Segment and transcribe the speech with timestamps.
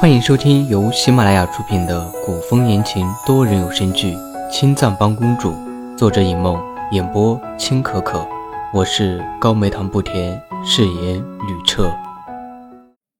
[0.00, 4.14] 欢迎收听由喜马拉雅出品的古风言情多人有声剧
[4.50, 5.50] 《青藏帮公主》，
[5.96, 8.26] 作者尹梦，演播青可可。
[8.72, 11.92] 我是高梅糖不甜，饰演吕彻。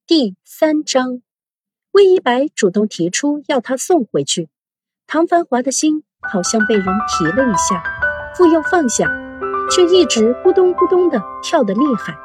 [0.07, 1.21] 第三章，
[1.93, 4.49] 魏一白主动提出要他送回去，
[5.07, 7.83] 唐繁华的心好像被人提了一下，
[8.35, 9.09] 复又放下，
[9.71, 12.17] 却一直咕咚咕咚的跳得厉害。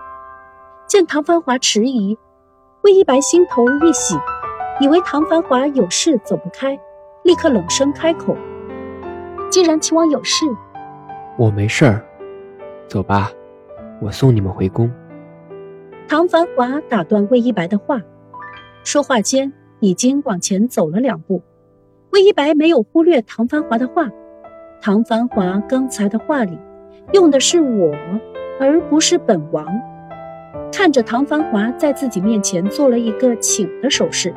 [0.88, 2.18] 见唐繁华迟疑，
[2.84, 4.16] 魏一白心头一喜。
[4.80, 6.80] 以为唐繁华有事走不开，
[7.24, 8.38] 立刻冷声开口
[9.50, 10.46] ：“既然齐王有事，
[11.36, 12.06] 我没事儿，
[12.88, 13.32] 走吧，
[14.00, 14.92] 我送你们回宫。”
[16.08, 18.00] 唐繁华打断魏一白的话，
[18.84, 21.42] 说话间已经往前走了两步。
[22.12, 24.08] 魏一白没有忽略唐繁华的话，
[24.80, 26.58] 唐繁华刚才的话里
[27.14, 27.92] 用的是我，
[28.60, 29.66] 而不是本王。
[30.72, 34.32] 看着唐繁华在自己面前做了一个请的手势。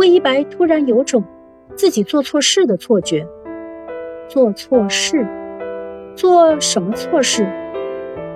[0.00, 1.22] 魏一白突然有种
[1.76, 3.26] 自己做错事的错觉，
[4.30, 5.26] 做错事，
[6.16, 7.46] 做什么错事？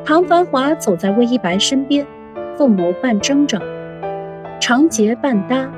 [0.04, 2.06] 唐繁华走在魏一白身边，
[2.54, 3.58] 凤眸半睁着，
[4.60, 5.72] 长睫半搭，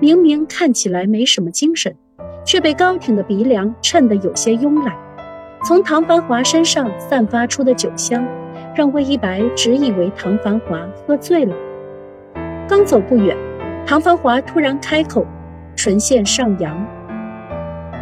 [0.00, 1.94] 明明看起来没什么精神，
[2.44, 4.92] 却被高挺的鼻梁衬得有些慵懒。
[5.62, 8.26] 从唐繁华身上散发出的酒香，
[8.74, 11.54] 让魏一白只以为唐繁华喝醉了。
[12.68, 13.36] 刚走不远。
[13.84, 15.26] 唐繁华突然开口，
[15.76, 16.74] 唇线上扬：“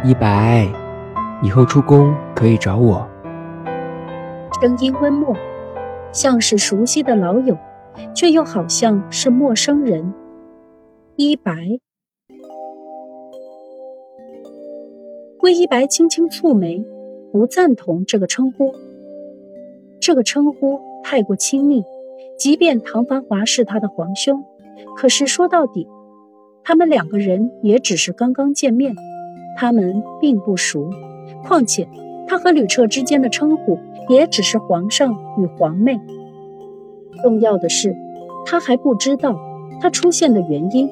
[0.05, 0.67] 一白，
[1.41, 3.05] 以后出宫可以找我。”
[4.61, 5.35] 声音温默，
[6.13, 7.57] 像是熟悉的老友，
[8.15, 10.13] 却又好像是陌生人。
[11.17, 11.51] 一白，
[15.41, 16.85] 魏一白轻轻蹙眉，
[17.33, 18.73] 不赞同这个称呼。
[19.99, 21.83] 这个称呼太过亲密，
[22.37, 24.45] 即便唐繁华是他的皇兄。
[24.95, 25.87] 可是说到底，
[26.63, 28.95] 他们两个人也只是刚刚见面，
[29.57, 30.89] 他们并不熟。
[31.43, 31.87] 况且
[32.27, 35.99] 他和吕彻之间的称呼也只是皇上与皇妹。
[37.23, 37.95] 重要的是，
[38.45, 39.39] 他还不知道
[39.79, 40.89] 他出现的原因，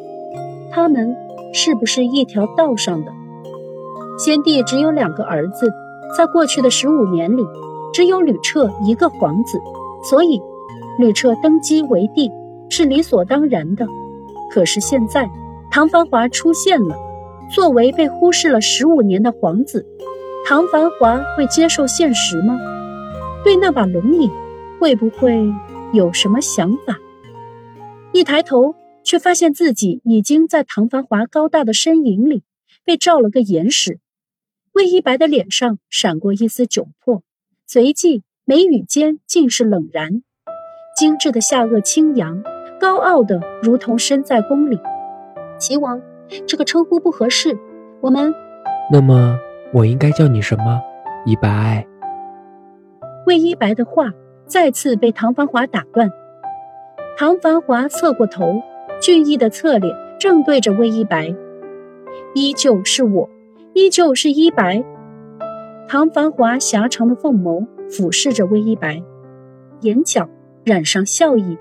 [0.72, 1.16] 他们
[1.54, 3.12] 是不是一条道上的？
[4.18, 5.72] 先帝只有两个儿子，
[6.18, 7.44] 在过去的十五年里，
[7.94, 9.60] 只有吕彻一个皇子，
[10.10, 10.42] 所以
[10.98, 12.32] 吕彻登基为帝。
[12.70, 13.88] 是理所当然的，
[14.52, 15.30] 可是现在
[15.72, 16.96] 唐繁华出现了，
[17.54, 19.86] 作为被忽视了十五年的皇子，
[20.48, 22.58] 唐繁华会接受现实吗？
[23.44, 24.30] 对那把龙椅，
[24.80, 25.52] 会不会
[25.94, 26.98] 有什么想法？
[28.12, 32.44] 一抬头，却发现自己已经在唐繁华高大的身影里
[32.86, 34.00] 被照了个严实。
[34.74, 37.24] 魏一白的脸上闪过一丝窘迫，
[37.66, 40.24] 随即眉宇间尽是冷然，
[40.98, 42.44] 精致的下颚轻扬。
[42.80, 44.80] 高傲的，如同身在宫里。
[45.58, 46.02] 齐王，
[46.48, 47.58] 这个称呼不合适。
[48.02, 48.34] 我们，
[48.92, 49.38] 那么
[49.74, 50.82] 我应该叫你什么？
[51.26, 51.86] 一白。
[53.28, 54.06] 魏一白的话
[54.46, 56.10] 再次被唐繁华打断。
[57.18, 58.62] 唐繁华侧过头，
[59.02, 61.36] 俊逸的侧脸正对着魏一白，
[62.34, 63.30] 依旧是我，
[63.74, 64.84] 依旧是一白。
[65.88, 69.04] 唐繁华狭长的凤眸俯视着魏一白，
[69.82, 70.30] 眼角
[70.64, 71.58] 染上笑意。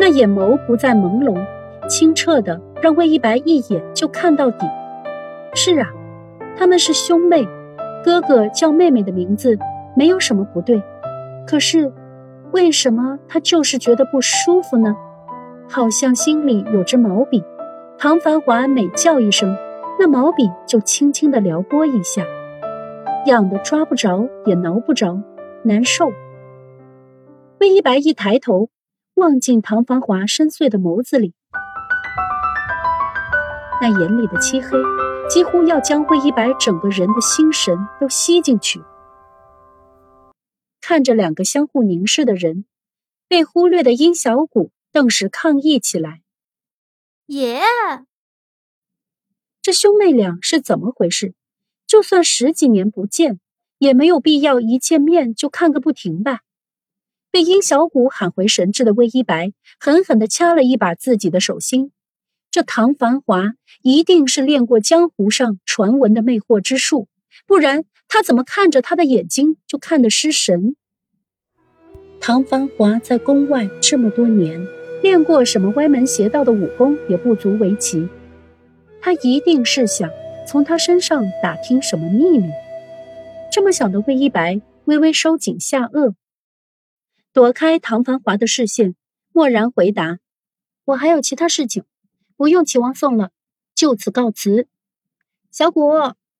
[0.00, 1.36] 那眼眸不再朦胧，
[1.88, 4.66] 清澈的让魏一白一眼就看到底。
[5.54, 5.88] 是啊，
[6.56, 7.46] 他们是兄妹，
[8.04, 9.58] 哥哥叫妹妹的名字
[9.96, 10.80] 没有什么不对。
[11.46, 11.92] 可是，
[12.52, 14.96] 为什么他就是觉得不舒服呢？
[15.68, 17.42] 好像心里有支毛笔。
[17.98, 19.56] 唐繁华每叫一声，
[19.98, 22.22] 那毛笔就轻轻的撩拨一下，
[23.26, 25.20] 痒的抓不着也挠不着，
[25.64, 26.12] 难受。
[27.58, 28.68] 魏一白一抬头。
[29.18, 31.34] 望进唐繁华深邃的眸子里，
[33.80, 34.78] 那眼里的漆黑，
[35.28, 38.80] 几乎要将魏一白整个人的心神都吸进去。
[40.80, 42.64] 看着两个相互凝视的人，
[43.28, 46.22] 被忽略的殷小谷顿时抗议起来
[47.26, 47.60] ：“爷，
[49.60, 51.34] 这兄妹俩是怎么回事？
[51.86, 53.40] 就算十几年不见，
[53.78, 56.40] 也没有必要一见面就看个不停吧？”
[57.30, 61.92] 被殷小谷喊回神智的魏一白狠狠地掐了一把自己的手心。
[62.50, 63.52] 这唐繁华
[63.82, 67.06] 一定是练过江湖上传闻的魅惑之术，
[67.46, 70.74] 不然他怎么看着他的眼睛就看得失神？
[72.20, 74.66] 唐繁华在宫外这么多年，
[75.02, 78.08] 练过什么歪门邪道的武功也不足为奇。
[79.00, 80.10] 他一定是想
[80.46, 82.48] 从他身上打听什么秘密。
[83.52, 86.14] 这么想的魏一白微微收紧下颚。
[87.38, 88.96] 躲开唐繁华的视线，
[89.32, 90.18] 默然回答
[90.86, 91.84] ：“我还有其他事情，
[92.36, 93.30] 不用齐王送了，
[93.76, 94.66] 就此告辞。
[95.52, 95.88] 小谷，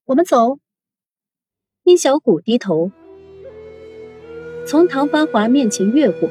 [0.06, 0.58] 我们走。
[1.84, 2.90] 殷小谷低头，
[4.66, 6.28] 从唐繁华面前越过，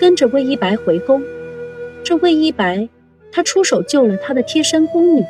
[0.00, 1.22] 跟着魏一白回宫。
[2.02, 2.88] 这魏一白，
[3.30, 5.22] 他出手救了他的贴身宫女，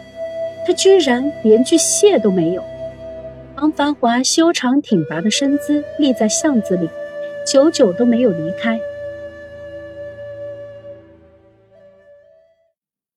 [0.64, 2.62] 他居然连句谢都没有。
[3.56, 6.88] 唐繁华修长挺拔的身姿立在巷子里，
[7.46, 8.80] 久久都没有离开。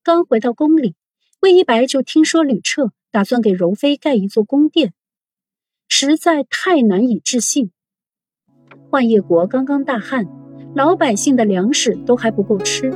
[0.04, 0.94] 刚回到宫里，
[1.42, 4.94] 魏一白就听说吕彻打算给柔妃盖一座宫殿。
[5.88, 7.72] 实在太难以置信。
[8.92, 10.28] 幻夜国刚刚大旱，
[10.76, 12.92] 老百姓的粮食都还不够吃。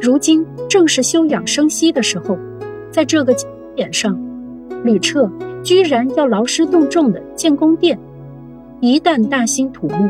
[0.00, 2.38] 如今正是休养生息的时候，
[2.90, 3.34] 在这个
[3.76, 4.18] 点上，
[4.84, 5.30] 吕彻
[5.62, 7.98] 居然要劳师动众的建宫殿。
[8.80, 10.08] 一旦大兴土木，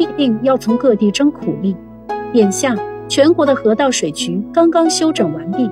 [0.00, 1.76] 必定要从各地征苦力。
[2.32, 2.74] 眼下
[3.06, 5.68] 全国的河道水渠刚刚修整完毕，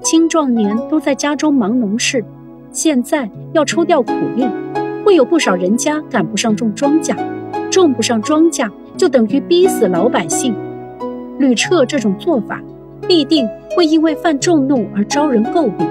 [0.00, 2.24] 青壮年都在家中忙农事，
[2.70, 4.46] 现在要抽调苦力。
[5.04, 7.16] 会有不少人家赶不上种庄稼，
[7.72, 10.54] 种不上庄稼就等于逼死老百姓。
[11.40, 12.62] 吕彻这种做法，
[13.08, 15.84] 必定会因为犯众怒而招人诟病。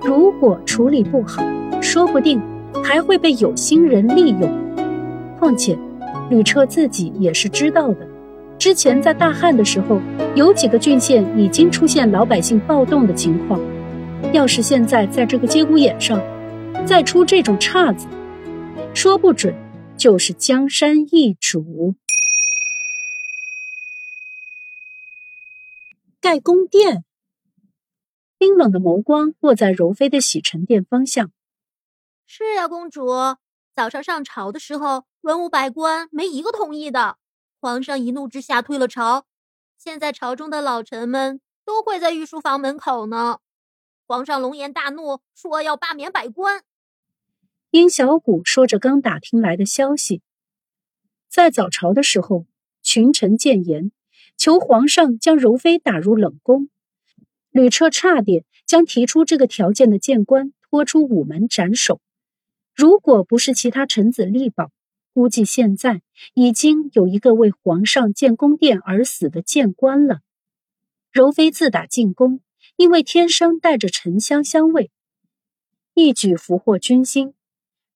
[0.00, 1.42] 如果处理不好，
[1.82, 2.40] 说不定
[2.82, 4.50] 还会被有心人利用。
[5.38, 5.76] 况且，
[6.30, 8.06] 吕彻自己也是知道的，
[8.58, 10.00] 之前在大旱的时候，
[10.34, 13.60] 有几个郡县已经出现老百姓暴动的情况。
[14.32, 16.20] 要是现在在这个节骨眼上，
[16.84, 18.08] 再出这种岔子，
[18.92, 19.54] 说不准
[19.96, 21.94] 就是江山易主。
[26.20, 27.04] 盖宫殿，
[28.36, 31.30] 冰冷的眸光落在柔妃的洗尘殿方向。
[32.26, 33.06] 是呀，公主，
[33.76, 37.18] 早上上朝的时候，文武百官没一个同意的。
[37.60, 39.26] 皇上一怒之下退了朝，
[39.76, 43.40] 现在朝中的老臣们都跪在御书房门口呢。
[44.06, 46.62] 皇上龙颜大怒，说要罢免百官。
[47.70, 50.22] 殷小谷说着刚打听来的消息，
[51.28, 52.46] 在早朝的时候，
[52.82, 53.92] 群臣谏言，
[54.38, 56.70] 求皇上将柔妃打入冷宫。
[57.50, 62.00] 吕彻差点将提出这个条件的谏官拖出午门斩首。
[62.76, 64.70] 如果不是其他臣子力保，
[65.14, 66.02] 估计现在
[66.34, 70.20] 已经有一个为皇上建宫殿而死的谏官了。
[71.10, 72.40] 柔妃自打进宫，
[72.76, 74.90] 因为天生带着沉香香味，
[75.94, 77.32] 一举俘获军心。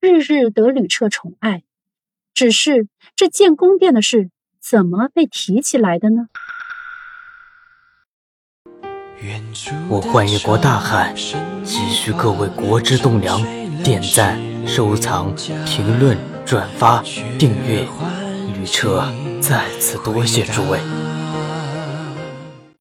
[0.01, 1.63] 日日得吕彻宠爱，
[2.33, 6.29] 只是这建宫殿的事怎么被提起来的呢？
[9.91, 11.15] 我幻夜国大汉，
[11.63, 13.43] 急需各位国之栋梁
[13.83, 14.41] 点赞、
[14.73, 15.35] 收藏、
[15.67, 17.03] 评论、转发、
[17.37, 17.85] 订阅。
[18.55, 19.05] 吕彻
[19.41, 20.79] 在此多谢诸位。